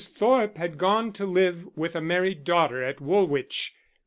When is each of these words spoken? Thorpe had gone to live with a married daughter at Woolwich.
Thorpe 0.03 0.57
had 0.57 0.79
gone 0.79 1.13
to 1.13 1.27
live 1.27 1.67
with 1.77 1.95
a 1.95 2.01
married 2.01 2.43
daughter 2.43 2.81
at 2.83 2.99
Woolwich. 2.99 3.75